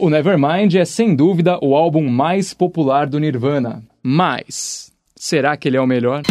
[0.00, 3.82] O Nevermind é sem dúvida o álbum mais popular do Nirvana.
[4.00, 6.22] Mas será que ele é o melhor?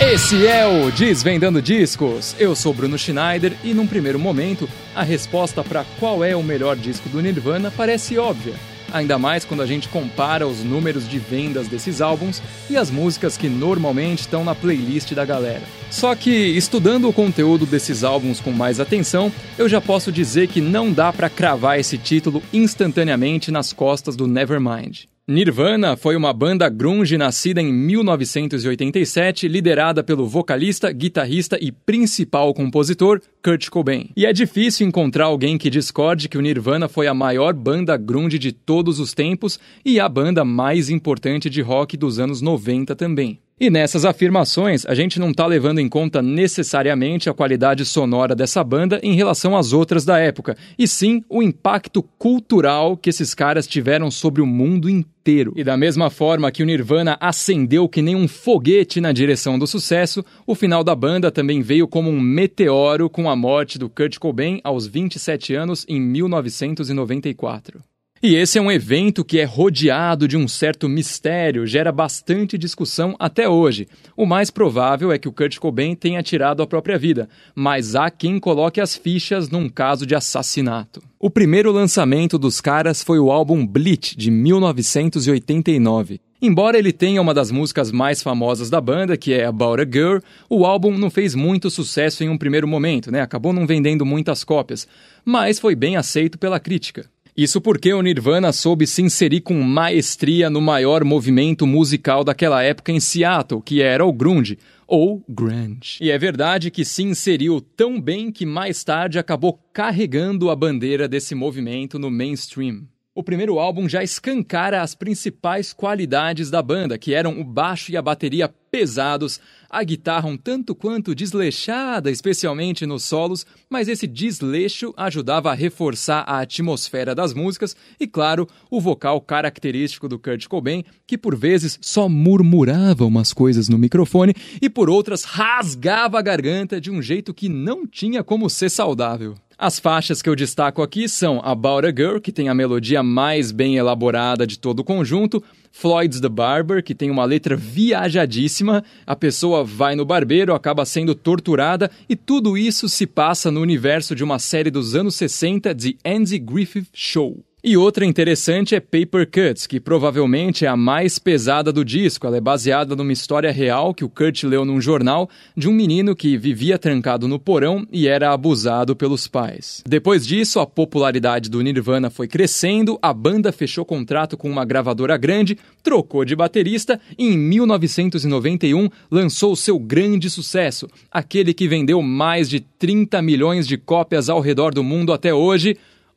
[0.00, 2.34] Esse é o Desvendando Discos.
[2.38, 6.76] Eu sou Bruno Schneider e, num primeiro momento, a resposta para qual é o melhor
[6.76, 8.54] disco do Nirvana parece óbvia.
[8.92, 13.36] Ainda mais quando a gente compara os números de vendas desses álbuns e as músicas
[13.36, 15.62] que normalmente estão na playlist da galera.
[15.90, 20.60] Só que, estudando o conteúdo desses álbuns com mais atenção, eu já posso dizer que
[20.60, 25.06] não dá para cravar esse título instantaneamente nas costas do Nevermind.
[25.30, 33.20] Nirvana foi uma banda grunge nascida em 1987, liderada pelo vocalista, guitarrista e principal compositor
[33.44, 34.08] Kurt Cobain.
[34.16, 38.38] E é difícil encontrar alguém que discorde que o Nirvana foi a maior banda grunge
[38.38, 43.38] de todos os tempos e a banda mais importante de rock dos anos 90 também.
[43.60, 48.62] E nessas afirmações, a gente não está levando em conta necessariamente a qualidade sonora dessa
[48.62, 53.66] banda em relação às outras da época, e sim o impacto cultural que esses caras
[53.66, 55.52] tiveram sobre o mundo inteiro.
[55.56, 59.66] E da mesma forma que o Nirvana acendeu que nem um foguete na direção do
[59.66, 64.18] sucesso, o final da banda também veio como um meteoro com a morte do Kurt
[64.18, 67.82] Cobain aos 27 anos em 1994.
[68.20, 73.14] E esse é um evento que é rodeado de um certo mistério, gera bastante discussão
[73.16, 73.86] até hoje.
[74.16, 78.10] O mais provável é que o Kurt Cobain tenha tirado a própria vida, mas há
[78.10, 81.00] quem coloque as fichas num caso de assassinato.
[81.16, 86.20] O primeiro lançamento dos caras foi o álbum Bleach, de 1989.
[86.40, 90.18] Embora ele tenha uma das músicas mais famosas da banda, que é About a Girl,
[90.48, 93.20] o álbum não fez muito sucesso em um primeiro momento, né?
[93.20, 94.86] Acabou não vendendo muitas cópias,
[95.24, 97.10] mas foi bem aceito pela crítica.
[97.38, 102.90] Isso porque o Nirvana soube se inserir com maestria no maior movimento musical daquela época
[102.90, 104.58] em Seattle, que era o grunge,
[104.88, 105.98] ou grunge.
[106.00, 111.06] E é verdade que se inseriu tão bem que mais tarde acabou carregando a bandeira
[111.06, 112.88] desse movimento no mainstream.
[113.14, 117.96] O primeiro álbum já escancara as principais qualidades da banda, que eram o baixo e
[117.96, 119.40] a bateria pesados,
[119.70, 126.20] a guitarra um tanto quanto desleixada, especialmente nos solos, mas esse desleixo ajudava a reforçar
[126.20, 131.78] a atmosfera das músicas e, claro, o vocal característico do Kurt Cobain, que por vezes
[131.82, 137.34] só murmurava umas coisas no microfone e por outras rasgava a garganta de um jeito
[137.34, 139.34] que não tinha como ser saudável.
[139.60, 143.50] As faixas que eu destaco aqui são About a Girl, que tem a melodia mais
[143.50, 145.42] bem elaborada de todo o conjunto,
[145.80, 151.14] Floyd's The Barber, que tem uma letra viajadíssima, a pessoa vai no barbeiro, acaba sendo
[151.14, 155.96] torturada e tudo isso se passa no universo de uma série dos anos 60 de
[156.04, 157.44] Andy Griffith Show.
[157.68, 162.26] E outra interessante é Paper Cuts, que provavelmente é a mais pesada do disco.
[162.26, 166.16] Ela é baseada numa história real que o Kurt leu num jornal de um menino
[166.16, 169.84] que vivia trancado no porão e era abusado pelos pais.
[169.86, 175.18] Depois disso, a popularidade do Nirvana foi crescendo, a banda fechou contrato com uma gravadora
[175.18, 182.48] grande, trocou de baterista e em 1991 lançou seu grande sucesso, aquele que vendeu mais
[182.48, 185.76] de 30 milhões de cópias ao redor do mundo até hoje,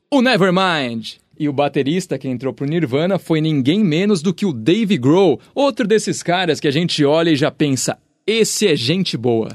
[0.10, 1.21] o Nevermind.
[1.42, 5.42] E o baterista que entrou pro Nirvana foi ninguém menos do que o Dave Grohl,
[5.56, 7.98] outro desses caras que a gente olha e já pensa:
[8.28, 9.50] esse é gente boa.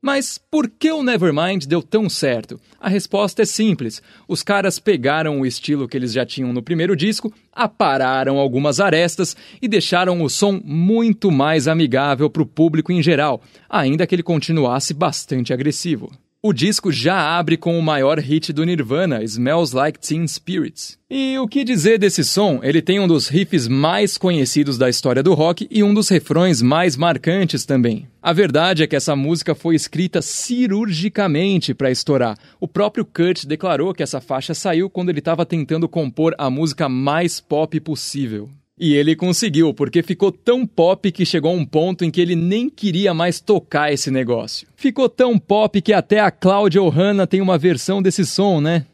[0.00, 2.58] Mas por que o Nevermind deu tão certo?
[2.80, 4.00] A resposta é simples.
[4.26, 9.36] Os caras pegaram o estilo que eles já tinham no primeiro disco, apararam algumas arestas
[9.60, 14.22] e deixaram o som muito mais amigável para o público em geral, ainda que ele
[14.22, 16.10] continuasse bastante agressivo.
[16.46, 20.96] O disco já abre com o maior hit do Nirvana, Smells Like Teen Spirits.
[21.10, 22.60] E o que dizer desse som?
[22.62, 26.62] Ele tem um dos riffs mais conhecidos da história do rock e um dos refrões
[26.62, 28.06] mais marcantes também.
[28.22, 32.38] A verdade é que essa música foi escrita cirurgicamente para estourar.
[32.60, 36.88] O próprio Kurt declarou que essa faixa saiu quando ele estava tentando compor a música
[36.88, 38.48] mais pop possível.
[38.78, 42.36] E ele conseguiu, porque ficou tão pop que chegou a um ponto em que ele
[42.36, 44.68] nem queria mais tocar esse negócio.
[44.76, 48.84] Ficou tão pop que até a Claudia Ohana tem uma versão desse som, né?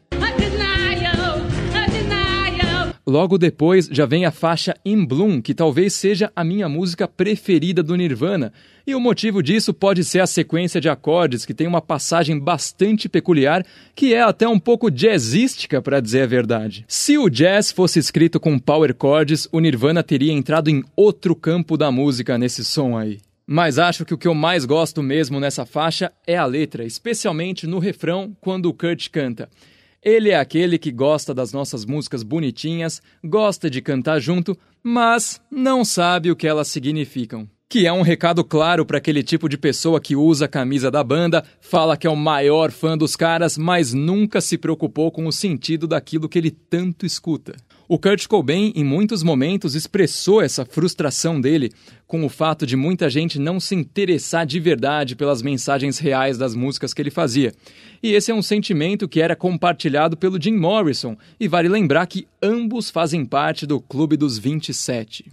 [3.05, 7.83] Logo depois já vem a faixa In Bloom, que talvez seja a minha música preferida
[7.83, 8.53] do Nirvana.
[8.87, 13.09] E o motivo disso pode ser a sequência de acordes, que tem uma passagem bastante
[13.09, 16.85] peculiar, que é até um pouco jazzística, para dizer a verdade.
[16.87, 21.75] Se o jazz fosse escrito com power chords, o Nirvana teria entrado em outro campo
[21.75, 23.19] da música nesse som aí.
[23.45, 27.67] Mas acho que o que eu mais gosto mesmo nessa faixa é a letra, especialmente
[27.67, 29.49] no refrão, quando o Kurt canta.
[30.03, 35.85] Ele é aquele que gosta das nossas músicas bonitinhas, gosta de cantar junto, mas não
[35.85, 37.47] sabe o que elas significam.
[37.69, 41.03] que é um recado claro para aquele tipo de pessoa que usa a camisa da
[41.03, 45.31] banda, fala que é o maior fã dos caras, mas nunca se preocupou com o
[45.31, 47.55] sentido daquilo que ele tanto escuta.
[47.87, 51.71] O Kurt Cobain, em muitos momentos, expressou essa frustração dele
[52.07, 56.55] com o fato de muita gente não se interessar de verdade pelas mensagens reais das
[56.55, 57.53] músicas que ele fazia.
[58.01, 62.25] E esse é um sentimento que era compartilhado pelo Jim Morrison, e vale lembrar que
[62.41, 65.25] ambos fazem parte do Clube dos 27.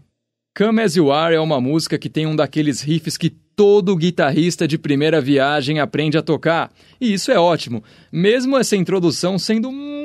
[0.56, 4.66] Come As You Are é uma música que tem um daqueles riffs que todo guitarrista
[4.66, 6.72] de primeira viagem aprende a tocar.
[7.00, 10.00] E isso é ótimo, mesmo essa introdução sendo muito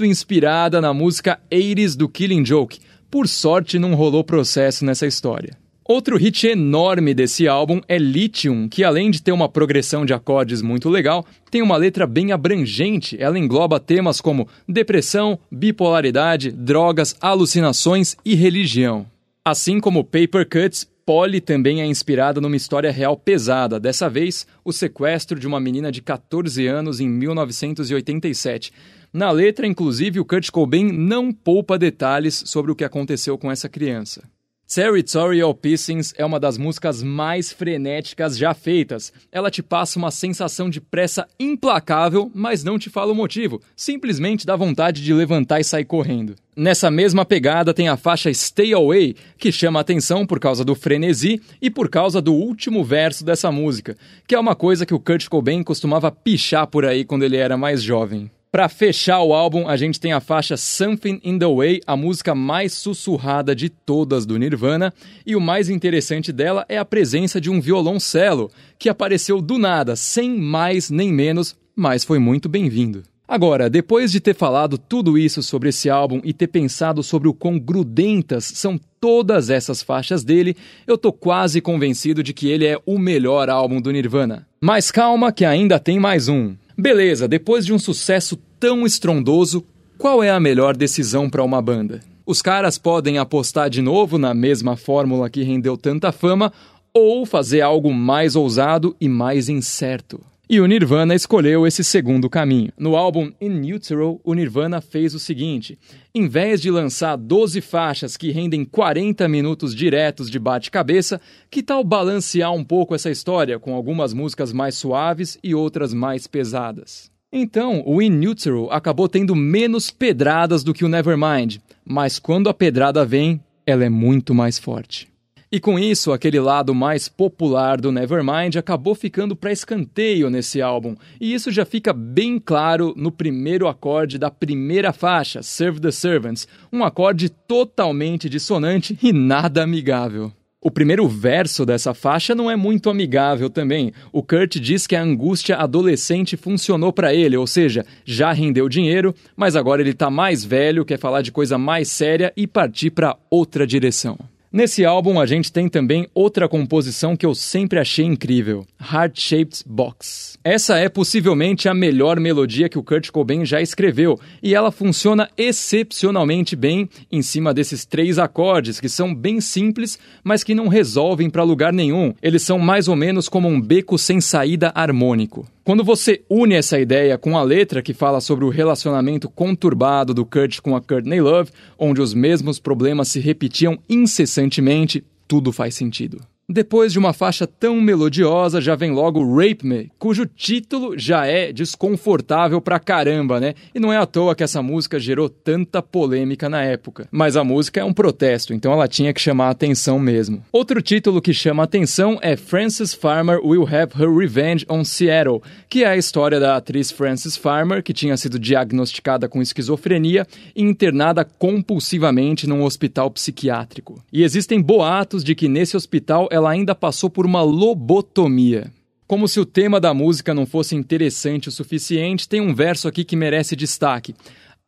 [0.00, 2.80] inspirada na música 80s do Killing Joke.
[3.10, 5.56] Por sorte, não rolou processo nessa história.
[5.86, 10.62] Outro hit enorme desse álbum é Lithium, que além de ter uma progressão de acordes
[10.62, 13.16] muito legal, tem uma letra bem abrangente.
[13.20, 19.04] Ela engloba temas como depressão, bipolaridade, drogas, alucinações e religião.
[19.44, 24.72] Assim como Paper Cuts, Polly também é inspirada numa história real pesada, dessa vez o
[24.72, 28.72] sequestro de uma menina de 14 anos em 1987.
[29.14, 33.68] Na letra, inclusive, o Kurt Cobain não poupa detalhes sobre o que aconteceu com essa
[33.68, 34.24] criança.
[34.66, 39.12] Territorial Pissings é uma das músicas mais frenéticas já feitas.
[39.30, 43.62] Ela te passa uma sensação de pressa implacável, mas não te fala o motivo.
[43.76, 46.34] Simplesmente dá vontade de levantar e sair correndo.
[46.56, 51.40] Nessa mesma pegada tem a faixa Stay Away, que chama atenção por causa do frenesi
[51.62, 53.96] e por causa do último verso dessa música,
[54.26, 57.56] que é uma coisa que o Kurt Cobain costumava pichar por aí quando ele era
[57.56, 58.28] mais jovem.
[58.54, 62.36] Para fechar o álbum, a gente tem a faixa Something in the Way, a música
[62.36, 64.94] mais sussurrada de todas do Nirvana,
[65.26, 68.48] e o mais interessante dela é a presença de um violoncelo,
[68.78, 73.02] que apareceu do nada, sem mais nem menos, mas foi muito bem-vindo.
[73.26, 77.34] Agora, depois de ter falado tudo isso sobre esse álbum e ter pensado sobre o
[77.34, 80.56] quão grudentas são todas essas faixas dele,
[80.86, 84.46] eu tô quase convencido de que ele é o melhor álbum do Nirvana.
[84.60, 86.54] Mas calma que ainda tem mais um.
[86.76, 89.64] Beleza, depois de um sucesso tão estrondoso,
[89.96, 92.00] qual é a melhor decisão para uma banda?
[92.26, 96.52] Os caras podem apostar de novo na mesma fórmula que rendeu tanta fama
[96.92, 100.20] ou fazer algo mais ousado e mais incerto.
[100.54, 102.70] E o Nirvana escolheu esse segundo caminho.
[102.78, 105.76] No álbum In Utero, o Nirvana fez o seguinte:
[106.14, 111.20] em vez de lançar 12 faixas que rendem 40 minutos diretos de bate-cabeça,
[111.50, 116.28] que tal balancear um pouco essa história com algumas músicas mais suaves e outras mais
[116.28, 117.10] pesadas?
[117.32, 122.54] Então, o In Utero acabou tendo menos pedradas do que o Nevermind, mas quando a
[122.54, 125.13] pedrada vem, ela é muito mais forte.
[125.54, 130.96] E com isso, aquele lado mais popular do Nevermind acabou ficando para escanteio nesse álbum,
[131.20, 136.48] e isso já fica bem claro no primeiro acorde da primeira faixa, Serve the Servants,
[136.72, 140.32] um acorde totalmente dissonante e nada amigável.
[140.60, 143.92] O primeiro verso dessa faixa não é muito amigável também.
[144.12, 149.14] O Kurt diz que a angústia adolescente funcionou para ele, ou seja, já rendeu dinheiro,
[149.36, 153.16] mas agora ele está mais velho, quer falar de coisa mais séria e partir para
[153.30, 154.18] outra direção.
[154.56, 159.64] Nesse álbum a gente tem também outra composição que eu sempre achei incrível, Heart Shaped
[159.66, 160.38] Box.
[160.44, 165.28] Essa é possivelmente a melhor melodia que o Kurt Cobain já escreveu e ela funciona
[165.36, 171.28] excepcionalmente bem em cima desses três acordes que são bem simples, mas que não resolvem
[171.28, 172.14] para lugar nenhum.
[172.22, 175.48] Eles são mais ou menos como um beco sem saída harmônico.
[175.64, 180.26] Quando você une essa ideia com a letra que fala sobre o relacionamento conturbado do
[180.26, 186.20] Kurt com a Courtney Love, onde os mesmos problemas se repetiam incessantemente, tudo faz sentido.
[186.46, 191.50] Depois de uma faixa tão melodiosa, já vem logo Rape Me, cujo título já é
[191.50, 193.54] desconfortável pra caramba, né?
[193.74, 197.08] E não é à toa que essa música gerou tanta polêmica na época.
[197.10, 200.44] Mas a música é um protesto, então ela tinha que chamar a atenção mesmo.
[200.52, 205.40] Outro título que chama a atenção é Frances Farmer Will Have Her Revenge on Seattle,
[205.66, 210.62] que é a história da atriz Frances Farmer, que tinha sido diagnosticada com esquizofrenia e
[210.62, 214.04] internada compulsivamente num hospital psiquiátrico.
[214.12, 218.72] E existem boatos de que nesse hospital ela ainda passou por uma lobotomia.
[219.06, 223.04] Como se o tema da música não fosse interessante o suficiente, tem um verso aqui
[223.04, 224.16] que merece destaque.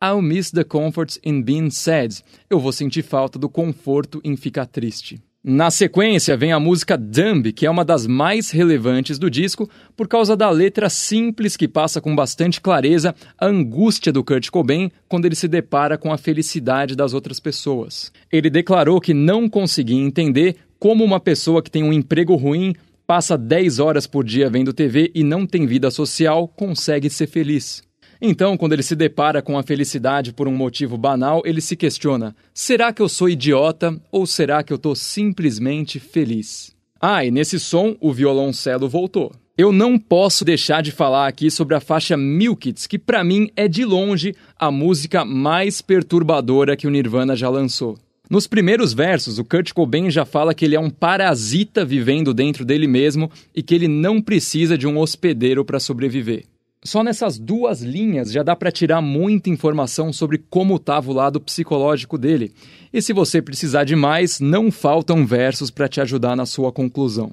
[0.01, 2.23] I'll miss the comforts in being sad.
[2.49, 5.19] Eu vou sentir falta do conforto em ficar triste.
[5.49, 10.05] Na sequência vem a música Dumb, que é uma das mais relevantes do disco por
[10.05, 15.25] causa da letra simples que passa com bastante clareza a angústia do Kurt Cobain quando
[15.25, 18.11] ele se depara com a felicidade das outras pessoas.
[18.29, 22.73] Ele declarou que não conseguia entender como uma pessoa que tem um emprego ruim,
[23.05, 27.81] passa 10 horas por dia vendo TV e não tem vida social, consegue ser feliz.
[28.21, 32.35] Então, quando ele se depara com a felicidade por um motivo banal, ele se questiona:
[32.53, 36.75] será que eu sou idiota ou será que eu estou simplesmente feliz?
[36.99, 39.31] Ah, e nesse som o violoncelo voltou.
[39.55, 43.49] Eu não posso deixar de falar aqui sobre a faixa Milk It, que para mim
[43.55, 47.97] é de longe a música mais perturbadora que o Nirvana já lançou.
[48.29, 52.65] Nos primeiros versos, o Kurt Cobain já fala que ele é um parasita vivendo dentro
[52.65, 56.43] dele mesmo e que ele não precisa de um hospedeiro para sobreviver.
[56.83, 61.39] Só nessas duas linhas já dá para tirar muita informação sobre como estava o lado
[61.39, 62.53] psicológico dele.
[62.93, 67.31] E se você precisar de mais, não faltam versos para te ajudar na sua conclusão.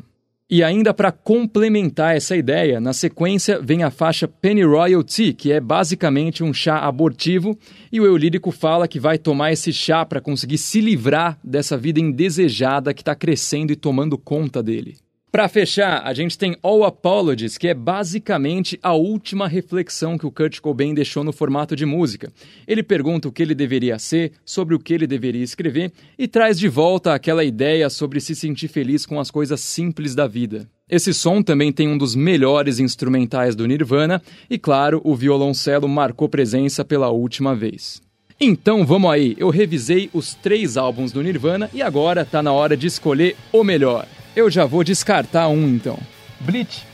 [0.54, 5.50] E ainda para complementar essa ideia, na sequência vem a faixa Penny Royal Tea, que
[5.50, 7.58] é basicamente um chá abortivo,
[7.90, 11.76] e o eu lírico fala que vai tomar esse chá para conseguir se livrar dessa
[11.76, 15.03] vida indesejada que está crescendo e tomando conta dele.
[15.34, 20.30] Para fechar, a gente tem All Apologies, que é basicamente a última reflexão que o
[20.30, 22.32] Kurt Cobain deixou no formato de música.
[22.68, 26.56] Ele pergunta o que ele deveria ser, sobre o que ele deveria escrever e traz
[26.56, 30.68] de volta aquela ideia sobre se sentir feliz com as coisas simples da vida.
[30.88, 36.28] Esse som também tem um dos melhores instrumentais do Nirvana e, claro, o violoncelo marcou
[36.28, 38.00] presença pela última vez.
[38.40, 42.76] Então vamos aí, eu revisei os três álbuns do Nirvana e agora tá na hora
[42.76, 44.06] de escolher o melhor.
[44.36, 45.96] Eu já vou descartar um então.
[46.40, 46.84] Bleach,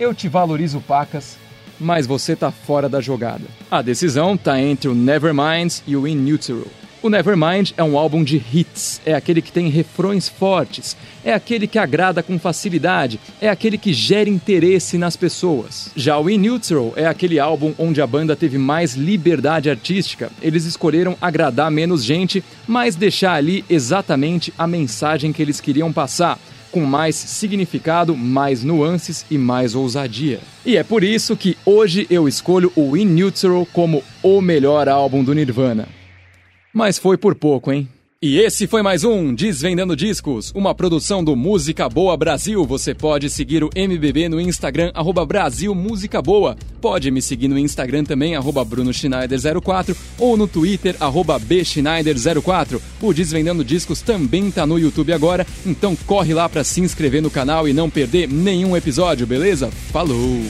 [0.00, 1.36] eu te valorizo pacas,
[1.78, 3.44] mas você tá fora da jogada.
[3.70, 6.66] A decisão tá entre o Nevermind e o In Utero.
[7.00, 11.68] O Nevermind é um álbum de hits, é aquele que tem refrões fortes, é aquele
[11.68, 15.92] que agrada com facilidade, é aquele que gera interesse nas pessoas.
[15.94, 20.64] Já o In Utero é aquele álbum onde a banda teve mais liberdade artística, eles
[20.64, 26.36] escolheram agradar menos gente, mas deixar ali exatamente a mensagem que eles queriam passar
[26.70, 30.40] com mais significado, mais nuances e mais ousadia.
[30.64, 35.24] E é por isso que hoje eu escolho o In Neutral como o melhor álbum
[35.24, 35.88] do Nirvana.
[36.72, 37.88] Mas foi por pouco, hein?
[38.20, 42.64] E esse foi mais um Desvendando Discos, uma produção do Música Boa Brasil.
[42.64, 46.56] Você pode seguir o MBB no Instagram, arroba Brasil Música Boa.
[46.80, 52.80] Pode me seguir no Instagram também, arroba Bruno Schneider04 ou no Twitter, arroba Bschneider04.
[53.00, 57.30] O Desvendando Discos também tá no YouTube agora, então corre lá para se inscrever no
[57.30, 59.70] canal e não perder nenhum episódio, beleza?
[59.92, 60.42] Falou!